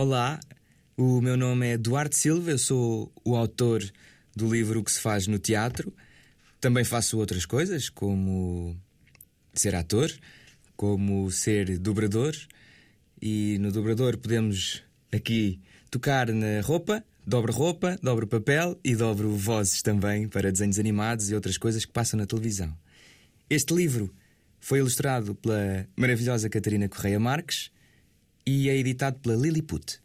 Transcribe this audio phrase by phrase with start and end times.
[0.00, 0.38] Olá,
[0.96, 3.82] o meu nome é Duarte Silva, eu sou o autor
[4.32, 5.92] do livro O que se faz no teatro.
[6.60, 8.80] Também faço outras coisas, como
[9.52, 10.08] ser ator,
[10.76, 12.32] como ser dobrador.
[13.20, 15.60] E no dobrador podemos aqui
[15.90, 21.34] tocar na roupa, dobro roupa, dobro papel e dobro vozes também para desenhos animados e
[21.34, 22.72] outras coisas que passam na televisão.
[23.50, 24.14] Este livro
[24.60, 27.72] foi ilustrado pela maravilhosa Catarina Correia Marques
[28.48, 30.00] e é editado pela Lilliput.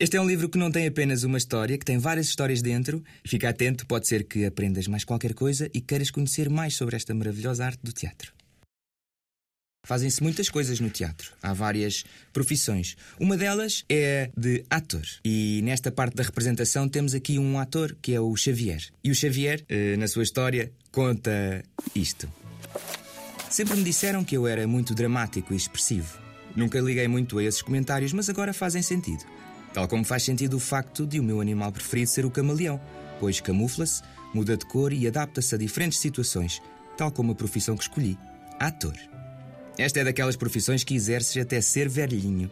[0.00, 3.00] Este é um livro que não tem apenas uma história, que tem várias histórias dentro.
[3.24, 7.14] Fica atento, pode ser que aprendas mais qualquer coisa e queiras conhecer mais sobre esta
[7.14, 8.32] maravilhosa arte do teatro.
[9.86, 11.30] Fazem-se muitas coisas no teatro.
[11.40, 12.96] Há várias profissões.
[13.20, 15.06] Uma delas é de ator.
[15.24, 18.82] E nesta parte da representação temos aqui um ator que é o Xavier.
[19.04, 21.62] E o Xavier, eh, na sua história, conta
[21.94, 22.28] isto.
[23.48, 26.24] Sempre me disseram que eu era muito dramático e expressivo.
[26.54, 29.24] Nunca liguei muito a esses comentários, mas agora fazem sentido.
[29.72, 32.80] Tal como faz sentido o facto de o meu animal preferido ser o camaleão,
[33.18, 34.02] pois camufla-se,
[34.32, 36.62] muda de cor e adapta-se a diferentes situações,
[36.96, 38.16] tal como a profissão que escolhi:
[38.60, 38.94] ator.
[39.76, 42.50] Esta é daquelas profissões que exerces até ser velhinho.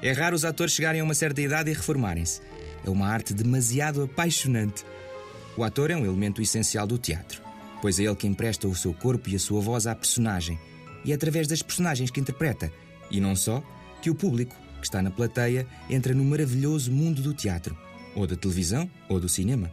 [0.00, 2.40] É raro os atores chegarem a uma certa idade e reformarem-se.
[2.84, 4.84] É uma arte demasiado apaixonante.
[5.56, 7.42] O ator é um elemento essencial do teatro,
[7.80, 10.58] pois é ele que empresta o seu corpo e a sua voz à personagem,
[11.04, 12.72] e é através das personagens que interpreta,
[13.16, 13.62] e não só,
[14.02, 17.76] que o público, que está na plateia, entra no maravilhoso mundo do teatro,
[18.14, 19.72] ou da televisão, ou do cinema.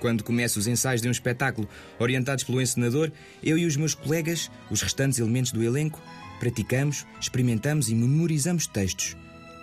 [0.00, 3.12] Quando começo os ensaios de um espetáculo orientados pelo encenador,
[3.42, 6.00] eu e os meus colegas, os restantes elementos do elenco,
[6.40, 9.16] praticamos, experimentamos e memorizamos textos.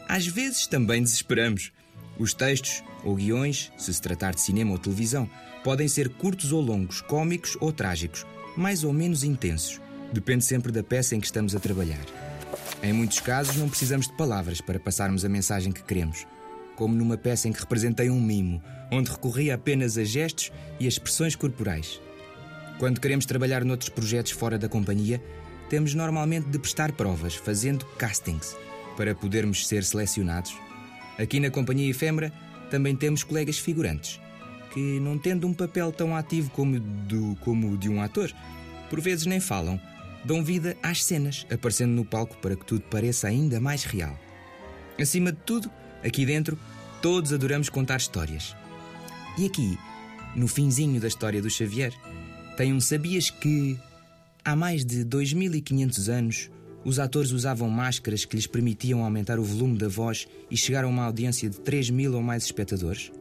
[0.07, 1.73] Às vezes também desesperamos.
[2.17, 5.30] Os textos, ou guiões, se se tratar de cinema ou televisão,
[5.63, 9.81] podem ser curtos ou longos, cômicos ou trágicos, mais ou menos intensos.
[10.13, 12.28] Depende sempre da peça em que estamos a trabalhar.
[12.81, 16.26] Em muitos casos, não precisamos de palavras para passarmos a mensagem que queremos
[16.80, 20.49] como numa peça em que representei um mimo, onde recorria apenas a gestos
[20.80, 21.99] e a expressões corporais.
[22.80, 25.21] Quando queremos trabalhar noutros projetos fora da companhia,
[25.70, 28.55] temos normalmente de prestar provas, fazendo castings,
[28.95, 30.55] para podermos ser selecionados.
[31.17, 32.32] Aqui na Companhia Efêmera
[32.71, 34.17] também temos colegas figurantes,
[34.73, 38.32] que, não tendo um papel tão ativo como, do, como o de um ator,
[38.89, 39.77] por vezes nem falam,
[40.25, 44.17] dão vida às cenas, aparecendo no palco para que tudo pareça ainda mais real.
[44.97, 45.71] Acima de tudo,
[46.03, 46.57] Aqui dentro,
[47.02, 48.55] todos adoramos contar histórias.
[49.37, 49.77] E aqui,
[50.35, 51.93] no finzinho da história do Xavier,
[52.55, 53.77] tem um sabias que
[54.43, 56.49] há mais de 2500 anos
[56.85, 60.87] os atores usavam máscaras que lhes permitiam aumentar o volume da voz e chegar a
[60.87, 63.11] uma audiência de 3 mil ou mais espectadores?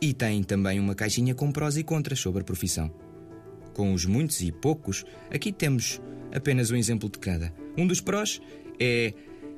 [0.00, 2.90] E tem também uma caixinha com prós e contras sobre a profissão.
[3.76, 6.00] Com os muitos e poucos, aqui temos
[6.32, 7.52] apenas um exemplo de cada.
[7.76, 8.40] Um dos prós
[8.80, 9.12] é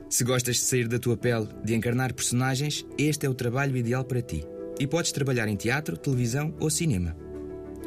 [0.09, 4.03] se gostas de sair da tua pele, de encarnar personagens, este é o trabalho ideal
[4.03, 4.45] para ti.
[4.81, 7.17] E podes trabalhar em teatro, televisão ou cinema.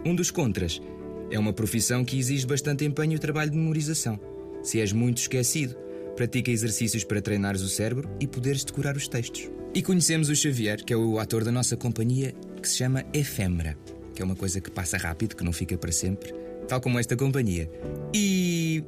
[0.05, 0.81] Um dos contras
[1.29, 4.17] é uma profissão que exige bastante empenho e trabalho de memorização.
[4.63, 5.75] Se és muito esquecido,
[6.15, 9.51] pratica exercícios para treinares o cérebro e poderes decorar os textos.
[9.75, 13.77] E conhecemos o Xavier, que é o ator da nossa companhia, que se chama Efêmera,
[14.13, 16.33] que é uma coisa que passa rápido, que não fica para sempre,
[16.67, 17.69] tal como esta companhia.
[18.13, 18.83] E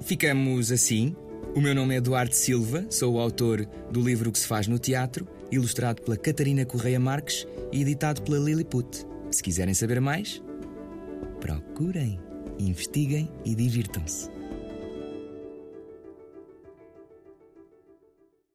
[0.00, 1.14] ficamos assim,
[1.54, 4.78] o meu nome é Eduardo Silva, sou o autor do livro que se faz no
[4.78, 9.06] teatro, ilustrado pela Catarina Correia Marques e editado pela Lilliput.
[9.30, 10.42] Se quiserem saber mais,
[11.40, 12.18] procurem,
[12.58, 14.33] investiguem e divirtam-se.